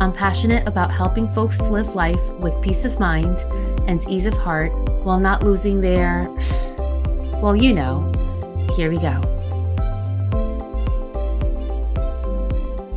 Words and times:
I'm 0.00 0.14
passionate 0.14 0.66
about 0.66 0.90
helping 0.90 1.28
folks 1.28 1.60
live 1.60 1.94
life 1.94 2.26
with 2.36 2.58
peace 2.62 2.86
of 2.86 2.98
mind 2.98 3.36
and 3.86 4.02
ease 4.08 4.24
of 4.24 4.32
heart 4.32 4.72
while 5.04 5.20
not 5.20 5.42
losing 5.42 5.82
their, 5.82 6.26
well, 7.42 7.54
you 7.54 7.74
know. 7.74 8.10
Here 8.76 8.88
we 8.88 8.96
go. 8.96 9.20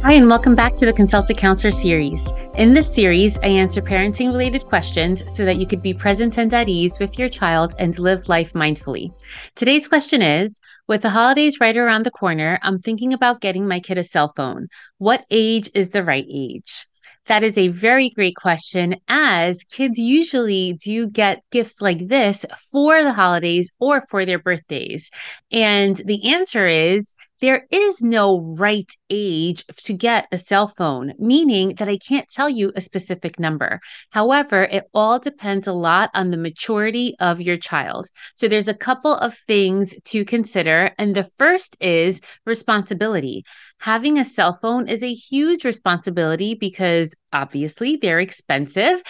Hi, 0.02 0.14
and 0.14 0.30
welcome 0.30 0.56
back 0.56 0.76
to 0.76 0.86
the 0.86 0.94
Consult 0.94 1.30
a 1.30 1.34
Counselor 1.34 1.72
series. 1.72 2.26
In 2.56 2.74
this 2.74 2.94
series, 2.94 3.38
I 3.40 3.48
answer 3.48 3.82
parenting 3.82 4.28
related 4.28 4.64
questions 4.64 5.30
so 5.36 5.44
that 5.44 5.58
you 5.58 5.68
could 5.68 5.82
be 5.82 5.94
present 5.94 6.38
and 6.38 6.54
at 6.54 6.70
ease 6.70 7.00
with 7.00 7.20
your 7.20 7.28
child 7.28 7.76
and 7.80 8.00
live 8.00 8.30
life 8.30 8.54
mindfully. 8.54 9.12
Today's 9.56 9.90
question 9.90 10.22
is 10.22 10.62
With 10.88 11.02
the 11.02 11.10
holidays 11.10 11.60
right 11.60 11.76
around 11.76 12.06
the 12.06 12.12
corner, 12.12 12.60
I'm 12.64 12.80
thinking 12.80 13.12
about 13.12 13.42
getting 13.42 13.68
my 13.68 13.82
kid 13.82 13.98
a 13.98 14.04
cell 14.04 14.30
phone. 14.30 14.70
What 15.00 15.26
age 15.30 15.70
is 15.74 15.90
the 15.90 16.06
right 16.06 16.28
age? 16.32 16.88
That 17.28 17.44
is 17.44 17.58
a 17.58 17.70
very 17.70 18.10
great 18.10 18.36
question, 18.36 18.98
as 19.08 19.64
kids 19.72 19.98
usually 19.98 20.74
do 20.74 21.08
get 21.08 21.42
gifts 21.52 21.82
like 21.82 22.08
this 22.08 22.46
for 22.72 23.02
the 23.02 23.14
holidays 23.14 23.70
or 23.80 24.02
for 24.10 24.26
their 24.26 24.40
birthdays. 24.40 25.10
And 25.52 25.96
the 25.96 26.34
answer 26.34 26.68
is 26.68 27.14
there 27.44 27.68
is 27.72 28.02
no 28.02 28.56
right 28.58 28.90
age 29.10 29.66
to 29.76 29.94
get 29.94 30.30
a 30.32 30.38
cell 30.38 30.70
phone, 30.70 31.14
meaning 31.20 31.76
that 31.78 31.90
I 31.90 31.98
can't 31.98 32.30
tell 32.30 32.50
you 32.50 32.72
a 32.74 32.80
specific 32.80 33.38
number. 33.38 33.82
However, 34.12 34.64
it 34.64 34.86
all 34.94 35.20
depends 35.20 35.68
a 35.68 35.74
lot 35.74 36.10
on 36.14 36.32
the 36.32 36.38
maturity 36.38 37.18
of 37.20 37.42
your 37.42 37.58
child. 37.58 38.08
So 38.36 38.48
there's 38.48 38.70
a 38.70 38.74
couple 38.74 39.14
of 39.16 39.38
things 39.46 39.94
to 40.06 40.24
consider. 40.24 40.92
And 40.98 41.14
the 41.14 41.26
first 41.38 41.76
is 41.82 42.22
responsibility. 42.46 43.44
Having 43.80 44.20
a 44.20 44.24
cell 44.24 44.58
phone 44.62 44.88
is 44.88 45.04
a 45.04 45.14
huge 45.14 45.66
responsibility 45.66 46.56
because 46.56 47.14
obviously 47.34 47.98
they're 47.98 48.22
expensive 48.22 49.04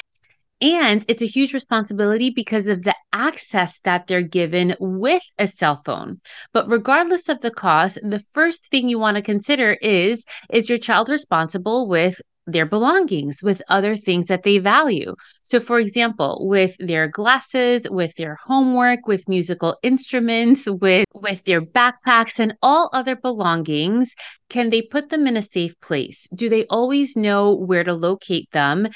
and 0.64 1.04
it's 1.10 1.22
a 1.22 1.28
huge 1.28 1.54
responsibility 1.54 2.30
because 2.30 2.70
of 2.70 2.84
the 2.84 2.96
access 3.12 3.80
that 3.84 4.08
they're 4.08 4.22
given 4.22 4.76
with 4.80 5.22
a 5.38 5.46
cell 5.46 5.82
phone. 5.86 6.22
But 6.54 6.70
regardless 6.70 7.28
of 7.28 7.42
the 7.42 7.52
cost, 7.52 8.00
the 8.02 8.20
first 8.32 8.68
thing 8.68 8.88
you 8.88 8.98
want 8.98 9.18
to 9.18 9.22
consider 9.22 9.74
is 9.82 10.24
is 10.50 10.70
your 10.70 10.78
child 10.78 11.10
responsible 11.10 11.90
with 11.90 12.22
their 12.46 12.66
belongings 12.66 13.42
with 13.42 13.62
other 13.70 13.96
things 13.96 14.28
that 14.28 14.44
they 14.44 14.58
value. 14.58 15.16
So 15.44 15.60
for 15.60 15.80
example, 15.80 16.46
with 16.48 16.76
their 16.78 17.08
glasses, 17.08 17.88
with 17.90 18.16
their 18.16 18.38
homework, 18.46 19.08
with 19.08 19.28
musical 19.30 19.78
instruments, 19.84 20.70
with 20.70 21.06
with 21.14 21.44
their 21.44 21.62
backpacks 21.62 22.40
and 22.40 22.54
all 22.62 22.90
other 22.94 23.16
belongings, 23.16 24.16
can 24.50 24.70
they 24.70 24.82
put 24.82 25.10
them 25.10 25.28
in 25.28 25.36
a 25.36 25.42
safe 25.42 25.80
place? 25.82 26.28
Do 26.34 26.48
they 26.48 26.66
always 26.68 27.16
know 27.16 27.54
where 27.54 27.84
to 27.84 27.94
locate 27.94 28.50
them? 28.52 28.88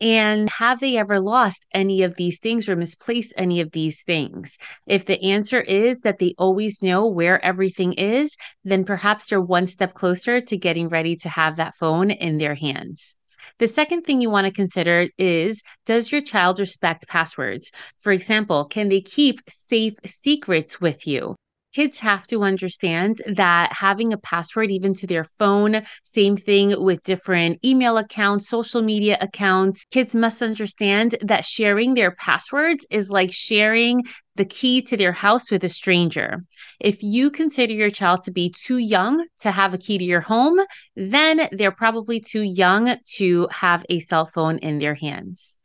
And 0.00 0.48
have 0.50 0.78
they 0.78 0.96
ever 0.96 1.18
lost 1.18 1.66
any 1.72 2.02
of 2.02 2.16
these 2.16 2.38
things 2.38 2.68
or 2.68 2.76
misplaced 2.76 3.32
any 3.36 3.60
of 3.60 3.72
these 3.72 4.02
things? 4.04 4.56
If 4.86 5.06
the 5.06 5.20
answer 5.22 5.60
is 5.60 6.00
that 6.00 6.18
they 6.18 6.34
always 6.38 6.82
know 6.82 7.06
where 7.06 7.44
everything 7.44 7.94
is, 7.94 8.36
then 8.64 8.84
perhaps 8.84 9.28
they're 9.28 9.40
one 9.40 9.66
step 9.66 9.94
closer 9.94 10.40
to 10.40 10.56
getting 10.56 10.88
ready 10.88 11.16
to 11.16 11.28
have 11.28 11.56
that 11.56 11.74
phone 11.74 12.10
in 12.12 12.38
their 12.38 12.54
hands. 12.54 13.16
The 13.58 13.66
second 13.66 14.02
thing 14.02 14.20
you 14.20 14.30
want 14.30 14.46
to 14.46 14.52
consider 14.52 15.08
is 15.18 15.62
Does 15.84 16.12
your 16.12 16.20
child 16.20 16.60
respect 16.60 17.08
passwords? 17.08 17.72
For 17.98 18.12
example, 18.12 18.66
can 18.66 18.88
they 18.88 19.00
keep 19.00 19.40
safe 19.48 19.94
secrets 20.04 20.80
with 20.80 21.06
you? 21.06 21.34
Kids 21.74 21.98
have 22.00 22.26
to 22.26 22.42
understand 22.42 23.20
that 23.26 23.72
having 23.72 24.12
a 24.12 24.18
password 24.18 24.70
even 24.70 24.94
to 24.94 25.06
their 25.06 25.24
phone 25.38 25.82
same 26.02 26.36
thing 26.36 26.74
with 26.82 27.02
different 27.02 27.64
email 27.64 27.98
accounts 27.98 28.48
social 28.48 28.82
media 28.82 29.18
accounts. 29.20 29.84
Kids 29.86 30.14
must 30.14 30.42
understand 30.42 31.16
that 31.22 31.44
sharing 31.44 31.94
their 31.94 32.12
passwords 32.12 32.86
is 32.90 33.10
like 33.10 33.30
sharing 33.32 34.04
the 34.36 34.44
key 34.44 34.80
to 34.82 34.96
their 34.96 35.12
house 35.12 35.50
with 35.50 35.64
a 35.64 35.68
stranger. 35.68 36.44
If 36.80 37.02
you 37.02 37.30
consider 37.30 37.72
your 37.72 37.90
child 37.90 38.22
to 38.22 38.32
be 38.32 38.54
too 38.56 38.78
young 38.78 39.26
to 39.40 39.50
have 39.50 39.74
a 39.74 39.78
key 39.78 39.98
to 39.98 40.04
your 40.04 40.20
home 40.20 40.60
then 40.96 41.48
they're 41.52 41.72
probably 41.72 42.20
too 42.20 42.42
young 42.42 42.96
to 43.16 43.48
have 43.50 43.84
a 43.88 44.00
cell 44.00 44.26
phone 44.26 44.58
in 44.58 44.78
their 44.78 44.94
hands 44.94 45.57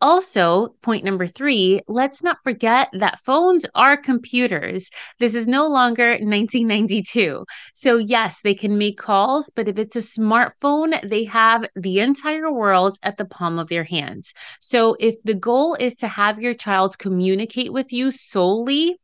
also, 0.00 0.74
point 0.82 1.04
number 1.04 1.26
three, 1.26 1.80
let's 1.88 2.22
not 2.22 2.42
forget 2.44 2.88
that 2.92 3.18
phones 3.20 3.64
are 3.74 3.96
computers. 3.96 4.90
This 5.18 5.34
is 5.34 5.46
no 5.46 5.66
longer 5.66 6.10
1992. 6.18 7.44
So, 7.74 7.96
yes, 7.96 8.40
they 8.42 8.54
can 8.54 8.76
make 8.76 8.98
calls, 8.98 9.50
but 9.54 9.68
if 9.68 9.78
it's 9.78 9.96
a 9.96 10.00
smartphone, 10.00 11.00
they 11.08 11.24
have 11.24 11.64
the 11.74 12.00
entire 12.00 12.52
world 12.52 12.98
at 13.02 13.16
the 13.16 13.24
palm 13.24 13.58
of 13.58 13.68
their 13.68 13.84
hands. 13.84 14.34
So, 14.60 14.96
if 15.00 15.22
the 15.24 15.34
goal 15.34 15.74
is 15.80 15.94
to 15.96 16.08
have 16.08 16.40
your 16.42 16.54
child 16.54 16.98
communicate 16.98 17.72
with 17.72 17.90
you 17.90 18.10
solely, 18.10 18.96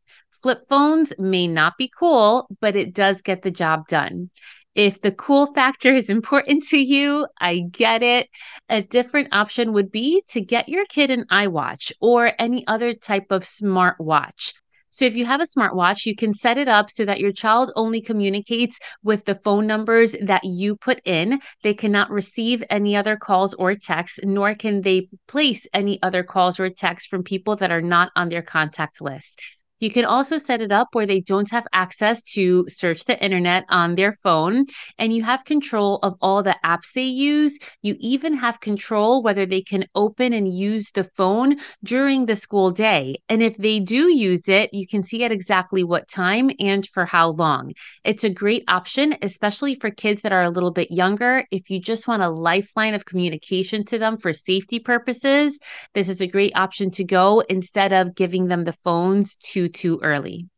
flip 0.42 0.69
phones 0.69 1.12
may 1.19 1.47
not 1.47 1.78
be 1.78 1.91
cool, 1.98 2.48
but 2.60 2.76
it 2.76 2.92
does 2.92 3.22
get 3.22 3.42
the 3.42 3.50
job 3.50 3.88
done. 3.88 4.28
If 4.74 5.02
the 5.02 5.12
cool 5.12 5.52
factor 5.52 5.92
is 5.92 6.08
important 6.08 6.64
to 6.68 6.78
you, 6.78 7.26
I 7.38 7.60
get 7.70 8.02
it. 8.02 8.28
A 8.70 8.80
different 8.80 9.28
option 9.32 9.74
would 9.74 9.92
be 9.92 10.22
to 10.28 10.40
get 10.40 10.68
your 10.68 10.86
kid 10.86 11.10
an 11.10 11.26
iWatch 11.30 11.92
or 12.00 12.32
any 12.38 12.66
other 12.66 12.94
type 12.94 13.30
of 13.30 13.44
smart 13.44 14.00
watch. 14.00 14.54
So 14.88 15.06
if 15.06 15.16
you 15.16 15.24
have 15.24 15.40
a 15.40 15.46
smartwatch, 15.46 16.04
you 16.04 16.14
can 16.14 16.34
set 16.34 16.58
it 16.58 16.68
up 16.68 16.90
so 16.90 17.06
that 17.06 17.18
your 17.18 17.32
child 17.32 17.72
only 17.76 18.02
communicates 18.02 18.78
with 19.02 19.24
the 19.24 19.34
phone 19.34 19.66
numbers 19.66 20.14
that 20.20 20.44
you 20.44 20.76
put 20.76 21.00
in. 21.06 21.40
They 21.62 21.72
cannot 21.72 22.10
receive 22.10 22.62
any 22.68 22.94
other 22.94 23.16
calls 23.16 23.54
or 23.54 23.74
texts, 23.74 24.20
nor 24.22 24.54
can 24.54 24.82
they 24.82 25.08
place 25.28 25.66
any 25.72 26.02
other 26.02 26.22
calls 26.22 26.60
or 26.60 26.68
texts 26.68 27.08
from 27.08 27.24
people 27.24 27.56
that 27.56 27.72
are 27.72 27.80
not 27.80 28.10
on 28.16 28.28
their 28.28 28.42
contact 28.42 29.00
list. 29.00 29.40
You 29.82 29.91
can 29.91 30.04
also 30.04 30.38
set 30.38 30.62
it 30.62 30.70
up 30.70 30.91
where 30.93 31.06
they 31.06 31.19
don't 31.19 31.50
have 31.50 31.66
access 31.72 32.22
to 32.34 32.65
search 32.69 33.04
the 33.04 33.20
internet 33.20 33.65
on 33.69 33.97
their 33.97 34.12
phone, 34.12 34.66
and 34.97 35.12
you 35.12 35.25
have 35.25 35.44
control 35.44 35.98
of 36.04 36.15
all 36.20 36.44
the 36.44 36.54
apps 36.65 36.93
they 36.94 37.03
use. 37.03 37.59
You 37.82 37.97
even 37.98 38.34
have 38.34 38.60
control 38.60 39.25
whether 39.25 39.44
they 39.44 39.60
can 39.60 39.87
open 39.97 40.34
and 40.34 40.47
use 40.47 40.93
the 40.93 41.03
phone 41.16 41.56
during 41.82 42.26
the 42.26 42.37
school 42.37 42.70
day. 42.70 43.16
And 43.28 43.43
if 43.43 43.56
they 43.56 43.81
do 43.81 44.09
use 44.16 44.48
it, 44.48 44.70
you 44.72 44.87
can 44.87 45.03
see 45.03 45.25
at 45.25 45.32
exactly 45.32 45.82
what 45.82 46.09
time 46.09 46.53
and 46.60 46.87
for 46.87 47.04
how 47.04 47.31
long. 47.31 47.72
It's 48.04 48.22
a 48.22 48.31
great 48.31 48.62
option, 48.69 49.16
especially 49.20 49.75
for 49.75 49.91
kids 49.91 50.22
that 50.22 50.32
are 50.32 50.44
a 50.44 50.50
little 50.50 50.70
bit 50.70 50.93
younger. 50.93 51.44
If 51.50 51.70
you 51.70 51.81
just 51.81 52.06
want 52.06 52.22
a 52.22 52.28
lifeline 52.28 52.94
of 52.94 53.04
communication 53.04 53.84
to 53.87 53.99
them 53.99 54.16
for 54.16 54.32
safety 54.32 54.78
purposes, 54.78 55.59
this 55.93 56.09
is 56.09 56.20
a 56.20 56.28
great 56.28 56.53
option 56.54 56.93
to 56.93 57.03
go 57.03 57.41
instead 57.41 57.93
of 57.93 58.14
giving 58.14 58.47
them 58.47 58.62
the 58.62 58.78
phones 58.84 59.34
to 59.50 59.71
too 59.72 60.00
early. 60.02 60.48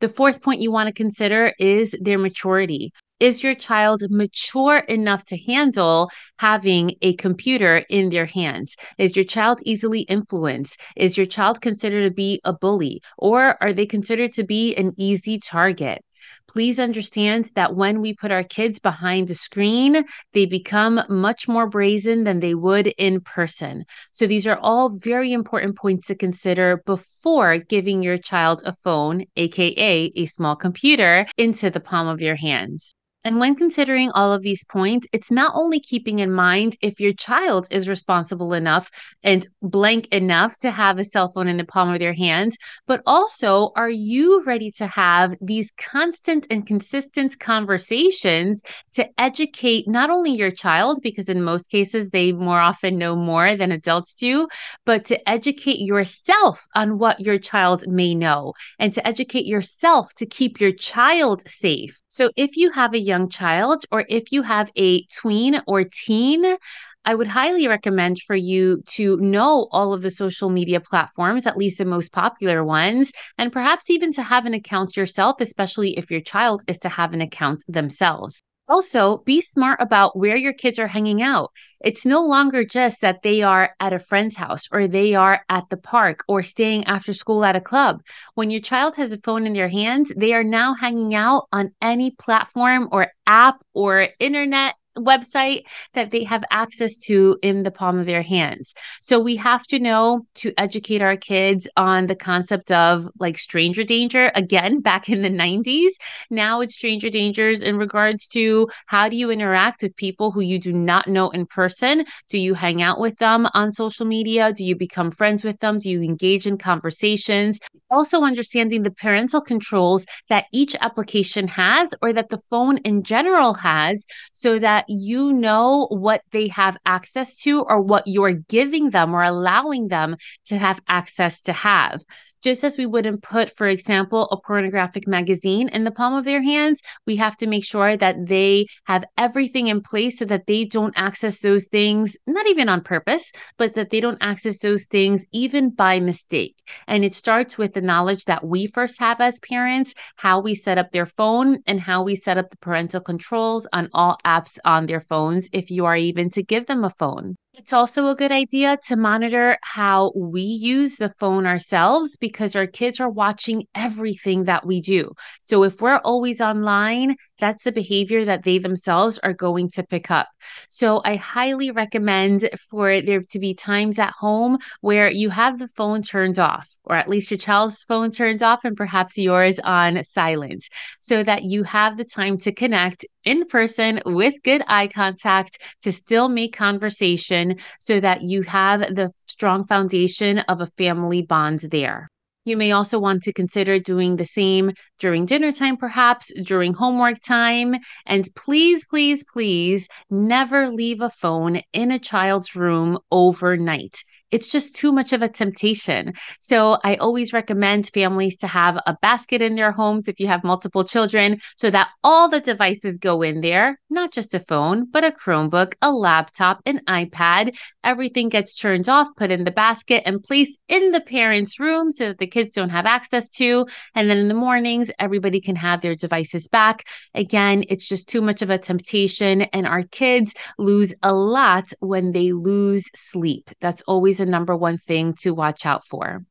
The 0.00 0.08
fourth 0.08 0.42
point 0.42 0.60
you 0.60 0.70
want 0.70 0.86
to 0.86 0.92
consider 0.92 1.52
is 1.58 1.94
their 2.00 2.18
maturity. 2.18 2.92
Is 3.18 3.42
your 3.42 3.56
child 3.56 4.00
mature 4.10 4.78
enough 4.78 5.24
to 5.24 5.36
handle 5.36 6.08
having 6.38 6.94
a 7.02 7.16
computer 7.16 7.78
in 7.90 8.10
their 8.10 8.26
hands? 8.26 8.76
Is 8.96 9.16
your 9.16 9.24
child 9.24 9.60
easily 9.64 10.02
influenced? 10.02 10.80
Is 10.94 11.16
your 11.16 11.26
child 11.26 11.60
considered 11.60 12.04
to 12.04 12.14
be 12.14 12.40
a 12.44 12.52
bully? 12.52 13.00
Or 13.16 13.60
are 13.60 13.72
they 13.72 13.86
considered 13.86 14.34
to 14.34 14.44
be 14.44 14.76
an 14.76 14.92
easy 14.96 15.40
target? 15.40 16.04
Please 16.48 16.78
understand 16.80 17.50
that 17.54 17.76
when 17.76 18.00
we 18.00 18.14
put 18.14 18.32
our 18.32 18.42
kids 18.42 18.78
behind 18.78 19.30
a 19.30 19.34
screen, 19.34 20.04
they 20.32 20.46
become 20.46 21.00
much 21.08 21.46
more 21.46 21.68
brazen 21.68 22.24
than 22.24 22.40
they 22.40 22.54
would 22.54 22.88
in 22.98 23.20
person. 23.20 23.84
So, 24.12 24.26
these 24.26 24.46
are 24.46 24.58
all 24.58 24.90
very 24.90 25.32
important 25.32 25.76
points 25.76 26.06
to 26.06 26.14
consider 26.14 26.82
before 26.86 27.58
giving 27.58 28.02
your 28.02 28.18
child 28.18 28.62
a 28.64 28.72
phone, 28.72 29.24
AKA 29.36 30.12
a 30.16 30.26
small 30.26 30.56
computer, 30.56 31.26
into 31.36 31.70
the 31.70 31.80
palm 31.80 32.08
of 32.08 32.20
your 32.20 32.36
hands. 32.36 32.94
And 33.24 33.40
when 33.40 33.56
considering 33.56 34.10
all 34.12 34.32
of 34.32 34.42
these 34.42 34.64
points, 34.64 35.08
it's 35.12 35.30
not 35.30 35.52
only 35.54 35.80
keeping 35.80 36.20
in 36.20 36.32
mind 36.32 36.76
if 36.80 37.00
your 37.00 37.12
child 37.12 37.66
is 37.70 37.88
responsible 37.88 38.52
enough 38.52 38.90
and 39.24 39.46
blank 39.60 40.06
enough 40.08 40.56
to 40.60 40.70
have 40.70 40.98
a 40.98 41.04
cell 41.04 41.28
phone 41.28 41.48
in 41.48 41.56
the 41.56 41.64
palm 41.64 41.92
of 41.92 41.98
their 41.98 42.14
hands, 42.14 42.56
but 42.86 43.02
also 43.06 43.72
are 43.74 43.90
you 43.90 44.40
ready 44.44 44.70
to 44.70 44.86
have 44.86 45.34
these 45.40 45.70
constant 45.76 46.46
and 46.48 46.64
consistent 46.64 47.38
conversations 47.40 48.62
to 48.92 49.06
educate 49.20 49.88
not 49.88 50.10
only 50.10 50.30
your 50.30 50.52
child, 50.52 51.00
because 51.02 51.28
in 51.28 51.42
most 51.42 51.70
cases 51.70 52.10
they 52.10 52.30
more 52.32 52.60
often 52.60 52.96
know 52.96 53.16
more 53.16 53.56
than 53.56 53.72
adults 53.72 54.14
do, 54.14 54.46
but 54.86 55.04
to 55.04 55.28
educate 55.28 55.80
yourself 55.80 56.64
on 56.76 56.98
what 56.98 57.18
your 57.18 57.38
child 57.38 57.84
may 57.88 58.14
know 58.14 58.52
and 58.78 58.92
to 58.92 59.06
educate 59.06 59.44
yourself 59.44 60.08
to 60.14 60.24
keep 60.24 60.60
your 60.60 60.72
child 60.72 61.42
safe. 61.48 62.00
So 62.08 62.30
if 62.36 62.56
you 62.56 62.70
have 62.70 62.94
a 62.94 62.98
young 62.98 63.17
child 63.26 63.84
or 63.90 64.04
if 64.08 64.30
you 64.30 64.42
have 64.42 64.70
a 64.76 65.04
tween 65.06 65.60
or 65.66 65.82
teen, 65.82 66.56
I 67.04 67.14
would 67.14 67.28
highly 67.28 67.66
recommend 67.68 68.18
for 68.20 68.36
you 68.36 68.82
to 68.88 69.16
know 69.16 69.68
all 69.70 69.94
of 69.94 70.02
the 70.02 70.10
social 70.10 70.50
media 70.50 70.78
platforms, 70.78 71.46
at 71.46 71.56
least 71.56 71.78
the 71.78 71.84
most 71.84 72.12
popular 72.12 72.62
ones, 72.64 73.12
and 73.38 73.50
perhaps 73.50 73.88
even 73.88 74.12
to 74.12 74.22
have 74.22 74.46
an 74.46 74.54
account 74.54 74.96
yourself, 74.96 75.40
especially 75.40 75.96
if 75.96 76.10
your 76.10 76.20
child 76.20 76.62
is 76.68 76.78
to 76.78 76.88
have 76.88 77.14
an 77.14 77.22
account 77.22 77.64
themselves. 77.66 78.42
Also, 78.68 79.18
be 79.24 79.40
smart 79.40 79.80
about 79.80 80.14
where 80.14 80.36
your 80.36 80.52
kids 80.52 80.78
are 80.78 80.88
hanging 80.88 81.22
out. 81.22 81.50
It's 81.80 82.04
no 82.04 82.22
longer 82.22 82.64
just 82.66 83.00
that 83.00 83.22
they 83.22 83.40
are 83.40 83.74
at 83.80 83.94
a 83.94 83.98
friend's 83.98 84.36
house 84.36 84.68
or 84.70 84.86
they 84.86 85.14
are 85.14 85.42
at 85.48 85.64
the 85.70 85.78
park 85.78 86.22
or 86.28 86.42
staying 86.42 86.84
after 86.84 87.14
school 87.14 87.44
at 87.44 87.56
a 87.56 87.62
club. 87.62 88.02
When 88.34 88.50
your 88.50 88.60
child 88.60 88.96
has 88.96 89.12
a 89.12 89.18
phone 89.18 89.46
in 89.46 89.54
their 89.54 89.68
hands, 89.70 90.12
they 90.14 90.34
are 90.34 90.44
now 90.44 90.74
hanging 90.74 91.14
out 91.14 91.46
on 91.50 91.72
any 91.80 92.10
platform 92.10 92.88
or 92.92 93.10
app 93.26 93.56
or 93.72 94.08
internet 94.20 94.74
website 94.98 95.62
that 95.94 96.10
they 96.10 96.24
have 96.24 96.44
access 96.50 96.96
to 96.98 97.38
in 97.42 97.62
the 97.62 97.70
palm 97.70 97.98
of 97.98 98.06
their 98.06 98.22
hands. 98.22 98.74
So 99.00 99.20
we 99.20 99.36
have 99.36 99.66
to 99.68 99.78
know 99.78 100.26
to 100.36 100.52
educate 100.58 101.02
our 101.02 101.16
kids 101.16 101.68
on 101.76 102.06
the 102.06 102.16
concept 102.16 102.70
of 102.70 103.08
like 103.18 103.38
stranger 103.38 103.84
danger. 103.84 104.30
Again, 104.34 104.80
back 104.80 105.08
in 105.08 105.22
the 105.22 105.30
90s, 105.30 105.90
now 106.30 106.60
it's 106.60 106.74
stranger 106.74 107.10
dangers 107.10 107.62
in 107.62 107.76
regards 107.76 108.28
to 108.28 108.68
how 108.86 109.08
do 109.08 109.16
you 109.16 109.30
interact 109.30 109.82
with 109.82 109.96
people 109.96 110.30
who 110.30 110.40
you 110.40 110.58
do 110.58 110.72
not 110.72 111.08
know 111.08 111.30
in 111.30 111.46
person? 111.46 112.04
Do 112.28 112.38
you 112.38 112.54
hang 112.54 112.82
out 112.82 113.00
with 113.00 113.16
them 113.18 113.48
on 113.54 113.72
social 113.72 114.06
media? 114.06 114.52
Do 114.52 114.64
you 114.64 114.76
become 114.76 115.10
friends 115.10 115.44
with 115.44 115.60
them? 115.60 115.78
Do 115.78 115.90
you 115.90 116.02
engage 116.02 116.46
in 116.46 116.58
conversations? 116.58 117.58
Also, 117.90 118.22
understanding 118.22 118.82
the 118.82 118.90
parental 118.90 119.40
controls 119.40 120.06
that 120.28 120.46
each 120.52 120.76
application 120.80 121.48
has 121.48 121.94
or 122.02 122.12
that 122.12 122.28
the 122.28 122.38
phone 122.50 122.78
in 122.78 123.02
general 123.02 123.54
has 123.54 124.04
so 124.32 124.58
that 124.58 124.84
you 124.88 125.32
know 125.32 125.86
what 125.90 126.22
they 126.32 126.48
have 126.48 126.76
access 126.84 127.36
to 127.36 127.62
or 127.62 127.80
what 127.80 128.06
you're 128.06 128.32
giving 128.32 128.90
them 128.90 129.14
or 129.14 129.22
allowing 129.22 129.88
them 129.88 130.16
to 130.46 130.56
have 130.56 130.80
access 130.88 131.42
to 131.42 131.52
have 131.52 132.02
just 132.42 132.64
as 132.64 132.78
we 132.78 132.86
wouldn't 132.86 133.22
put, 133.22 133.50
for 133.50 133.66
example, 133.66 134.28
a 134.30 134.40
pornographic 134.40 135.06
magazine 135.06 135.68
in 135.68 135.84
the 135.84 135.90
palm 135.90 136.14
of 136.14 136.24
their 136.24 136.42
hands, 136.42 136.80
we 137.06 137.16
have 137.16 137.36
to 137.38 137.46
make 137.46 137.64
sure 137.64 137.96
that 137.96 138.26
they 138.26 138.66
have 138.84 139.04
everything 139.16 139.68
in 139.68 139.82
place 139.82 140.18
so 140.18 140.24
that 140.24 140.46
they 140.46 140.64
don't 140.64 140.94
access 140.96 141.40
those 141.40 141.66
things, 141.66 142.16
not 142.26 142.46
even 142.46 142.68
on 142.68 142.82
purpose, 142.82 143.32
but 143.56 143.74
that 143.74 143.90
they 143.90 144.00
don't 144.00 144.18
access 144.20 144.58
those 144.58 144.86
things 144.86 145.26
even 145.32 145.70
by 145.70 146.00
mistake. 146.00 146.56
And 146.86 147.04
it 147.04 147.14
starts 147.14 147.58
with 147.58 147.74
the 147.74 147.80
knowledge 147.80 148.24
that 148.24 148.44
we 148.44 148.66
first 148.66 148.98
have 149.00 149.20
as 149.20 149.40
parents, 149.40 149.94
how 150.16 150.40
we 150.40 150.54
set 150.54 150.78
up 150.78 150.92
their 150.92 151.06
phone 151.06 151.58
and 151.66 151.80
how 151.80 152.02
we 152.02 152.16
set 152.16 152.38
up 152.38 152.50
the 152.50 152.56
parental 152.58 153.00
controls 153.00 153.66
on 153.72 153.88
all 153.92 154.16
apps 154.24 154.58
on 154.64 154.86
their 154.86 155.00
phones, 155.00 155.48
if 155.52 155.70
you 155.70 155.84
are 155.84 155.96
even 155.96 156.30
to 156.30 156.42
give 156.42 156.66
them 156.66 156.84
a 156.84 156.90
phone. 156.90 157.36
It's 157.58 157.72
also 157.72 158.06
a 158.06 158.14
good 158.14 158.30
idea 158.30 158.78
to 158.86 158.96
monitor 158.96 159.58
how 159.62 160.12
we 160.14 160.42
use 160.42 160.94
the 160.94 161.08
phone 161.08 161.44
ourselves 161.44 162.16
because 162.16 162.54
our 162.54 162.68
kids 162.68 163.00
are 163.00 163.10
watching 163.10 163.66
everything 163.74 164.44
that 164.44 164.64
we 164.64 164.80
do. 164.80 165.10
So 165.48 165.64
if 165.64 165.80
we're 165.80 165.98
always 165.98 166.40
online, 166.40 167.16
that's 167.40 167.64
the 167.64 167.72
behavior 167.72 168.24
that 168.26 168.44
they 168.44 168.58
themselves 168.58 169.18
are 169.18 169.32
going 169.32 169.70
to 169.70 169.82
pick 169.82 170.08
up. 170.08 170.28
So 170.70 171.02
I 171.04 171.16
highly 171.16 171.72
recommend 171.72 172.48
for 172.70 173.00
there 173.00 173.22
to 173.22 173.38
be 173.40 173.54
times 173.54 173.98
at 173.98 174.12
home 174.12 174.58
where 174.80 175.10
you 175.10 175.28
have 175.30 175.58
the 175.58 175.68
phone 175.68 176.02
turned 176.02 176.38
off, 176.38 176.68
or 176.84 176.94
at 176.94 177.08
least 177.08 177.32
your 177.32 177.38
child's 177.38 177.82
phone 177.82 178.12
turned 178.12 178.40
off 178.40 178.60
and 178.62 178.76
perhaps 178.76 179.18
yours 179.18 179.58
on 179.58 180.04
silent, 180.04 180.62
so 181.00 181.24
that 181.24 181.42
you 181.42 181.64
have 181.64 181.96
the 181.96 182.04
time 182.04 182.38
to 182.38 182.52
connect 182.52 183.04
in 183.24 183.46
person 183.46 184.00
with 184.06 184.34
good 184.44 184.62
eye 184.68 184.86
contact 184.86 185.60
to 185.82 185.92
still 185.92 186.28
make 186.28 186.56
conversation 186.56 187.47
so 187.80 188.00
that 188.00 188.22
you 188.22 188.42
have 188.42 188.80
the 188.80 189.10
strong 189.26 189.64
foundation 189.64 190.38
of 190.40 190.60
a 190.60 190.66
family 190.66 191.22
bond 191.22 191.60
there. 191.70 192.08
You 192.44 192.56
may 192.56 192.72
also 192.72 192.98
want 192.98 193.24
to 193.24 193.32
consider 193.32 193.78
doing 193.78 194.16
the 194.16 194.24
same 194.24 194.72
during 194.98 195.26
dinner 195.26 195.52
time, 195.52 195.76
perhaps 195.76 196.32
during 196.42 196.72
homework 196.72 197.20
time. 197.20 197.76
And 198.06 198.26
please, 198.34 198.86
please, 198.86 199.22
please 199.30 199.86
never 200.08 200.68
leave 200.68 201.02
a 201.02 201.10
phone 201.10 201.60
in 201.74 201.90
a 201.90 201.98
child's 201.98 202.56
room 202.56 202.98
overnight 203.12 203.98
it's 204.30 204.46
just 204.46 204.74
too 204.74 204.92
much 204.92 205.12
of 205.12 205.22
a 205.22 205.28
temptation. 205.28 206.12
So 206.40 206.78
I 206.84 206.96
always 206.96 207.32
recommend 207.32 207.90
families 207.94 208.36
to 208.38 208.46
have 208.46 208.76
a 208.86 208.96
basket 209.00 209.42
in 209.42 209.54
their 209.54 209.72
homes 209.72 210.08
if 210.08 210.20
you 210.20 210.26
have 210.26 210.44
multiple 210.44 210.84
children 210.84 211.38
so 211.56 211.70
that 211.70 211.88
all 212.04 212.28
the 212.28 212.40
devices 212.40 212.98
go 212.98 213.22
in 213.22 213.40
there, 213.40 213.80
not 213.90 214.12
just 214.12 214.34
a 214.34 214.40
phone, 214.40 214.86
but 214.90 215.04
a 215.04 215.10
Chromebook, 215.10 215.74
a 215.82 215.92
laptop, 215.92 216.60
an 216.66 216.80
iPad. 216.88 217.56
Everything 217.84 218.28
gets 218.28 218.54
turned 218.54 218.88
off, 218.88 219.08
put 219.16 219.30
in 219.30 219.44
the 219.44 219.50
basket 219.50 220.02
and 220.04 220.22
placed 220.22 220.58
in 220.68 220.90
the 220.90 221.00
parents' 221.00 221.58
room 221.58 221.90
so 221.90 222.08
that 222.08 222.18
the 222.18 222.26
kids 222.26 222.52
don't 222.52 222.68
have 222.68 222.86
access 222.86 223.30
to. 223.30 223.66
And 223.94 224.10
then 224.10 224.18
in 224.18 224.28
the 224.28 224.34
mornings, 224.34 224.90
everybody 224.98 225.40
can 225.40 225.56
have 225.56 225.80
their 225.80 225.94
devices 225.94 226.48
back. 226.48 226.84
Again, 227.14 227.64
it's 227.68 227.88
just 227.88 228.08
too 228.08 228.20
much 228.20 228.42
of 228.42 228.50
a 228.50 228.58
temptation 228.58 229.42
and 229.42 229.66
our 229.66 229.82
kids 229.82 230.34
lose 230.58 230.94
a 231.02 231.12
lot 231.14 231.72
when 231.80 232.12
they 232.12 232.32
lose 232.32 232.84
sleep. 232.94 233.50
That's 233.60 233.82
always 233.86 234.17
a 234.20 234.26
number 234.26 234.56
one 234.56 234.78
thing 234.78 235.14
to 235.20 235.32
watch 235.32 235.66
out 235.66 235.84
for. 235.86 236.24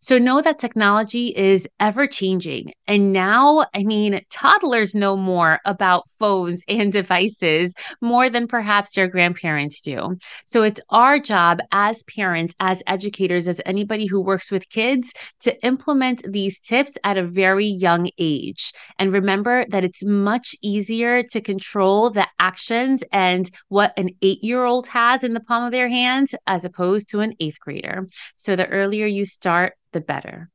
So 0.00 0.18
know 0.18 0.40
that 0.40 0.58
technology 0.58 1.28
is 1.28 1.66
ever 1.80 2.06
changing. 2.06 2.72
And 2.86 3.12
now, 3.12 3.66
I 3.74 3.82
mean, 3.82 4.20
toddlers 4.30 4.94
know 4.94 5.16
more 5.16 5.58
about 5.64 6.08
phones 6.18 6.62
and 6.68 6.92
devices 6.92 7.74
more 8.00 8.30
than 8.30 8.46
perhaps 8.46 8.94
their 8.94 9.08
grandparents 9.08 9.80
do. 9.80 10.16
So 10.46 10.62
it's 10.62 10.80
our 10.90 11.18
job 11.18 11.58
as 11.72 12.04
parents, 12.04 12.54
as 12.60 12.82
educators, 12.86 13.48
as 13.48 13.60
anybody 13.66 14.06
who 14.06 14.20
works 14.20 14.50
with 14.50 14.68
kids 14.68 15.12
to 15.40 15.64
implement 15.64 16.22
these 16.30 16.60
tips 16.60 16.92
at 17.04 17.18
a 17.18 17.26
very 17.26 17.66
young 17.66 18.10
age. 18.18 18.72
And 18.98 19.12
remember 19.12 19.64
that 19.68 19.84
it's 19.84 20.04
much 20.04 20.54
easier 20.62 21.22
to 21.24 21.40
control 21.40 22.10
the 22.10 22.26
actions 22.38 23.02
and 23.12 23.50
what 23.68 23.92
an 23.96 24.10
eight 24.22 24.42
year 24.42 24.64
old 24.64 24.86
has 24.88 25.24
in 25.24 25.34
the 25.34 25.40
palm 25.40 25.64
of 25.64 25.72
their 25.72 25.88
hands 25.88 26.34
as 26.46 26.64
opposed 26.64 27.10
to 27.10 27.20
an 27.20 27.34
eighth 27.40 27.58
grader. 27.60 28.06
So 28.36 28.56
the 28.56 28.68
earlier 28.68 29.06
you 29.06 29.24
start, 29.24 29.74
the 29.92 30.00
better. 30.00 30.50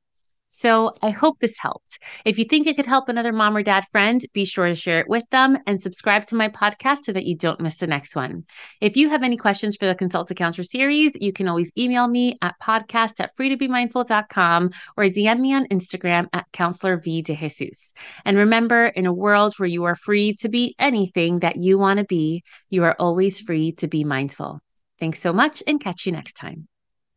So 0.56 0.94
I 1.02 1.10
hope 1.10 1.40
this 1.40 1.58
helped. 1.58 1.98
If 2.26 2.38
you 2.38 2.46
think 2.46 2.68
it 2.68 2.76
could 2.76 2.86
help 2.86 3.10
another 3.10 3.34
mom 3.34 3.58
or 3.58 3.64
dad 3.64 3.86
friend, 3.92 4.24
be 4.34 4.46
sure 4.46 4.68
to 4.68 4.76
share 4.76 5.00
it 5.00 5.10
with 5.10 5.28
them 5.32 5.58
and 5.66 5.82
subscribe 5.82 6.28
to 6.28 6.36
my 6.36 6.48
podcast 6.48 7.00
so 7.06 7.12
that 7.12 7.26
you 7.26 7.36
don't 7.36 7.60
miss 7.60 7.78
the 7.78 7.88
next 7.88 8.16
one. 8.16 8.46
If 8.80 8.96
you 8.96 9.10
have 9.10 9.24
any 9.24 9.36
questions 9.36 9.76
for 9.76 9.88
the 9.88 9.96
Consult 9.96 10.30
a 10.30 10.36
Counselor 10.36 10.64
series, 10.64 11.18
you 11.20 11.34
can 11.34 11.48
always 11.48 11.72
email 11.76 12.08
me 12.08 12.38
at 12.44 12.54
podcast 12.62 13.14
at 13.20 13.32
freetobemindful.com 13.36 14.70
or 14.96 15.06
DM 15.06 15.40
me 15.40 15.56
on 15.56 15.66
Instagram 15.70 16.28
at 16.34 16.46
counselor 16.54 16.98
V 16.98 17.24
de 17.24 17.36
Jesus. 17.36 17.92
And 18.24 18.38
remember, 18.38 18.86
in 18.86 19.08
a 19.08 19.14
world 19.14 19.56
where 19.58 19.68
you 19.68 19.86
are 19.86 19.96
free 19.96 20.36
to 20.42 20.50
be 20.50 20.76
anything 20.78 21.40
that 21.40 21.56
you 21.56 21.80
want 21.80 21.98
to 21.98 22.06
be, 22.06 22.44
you 22.70 22.84
are 22.84 22.96
always 23.00 23.42
free 23.42 23.72
to 23.74 23.88
be 23.88 24.04
mindful. 24.04 24.60
Thanks 25.00 25.20
so 25.20 25.34
much 25.34 25.64
and 25.66 25.82
catch 25.82 26.06
you 26.06 26.12
next 26.12 26.34
time. 26.34 26.68